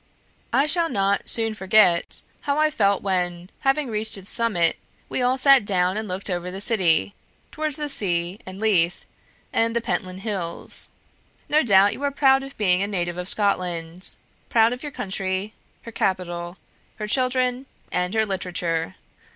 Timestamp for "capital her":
15.91-17.05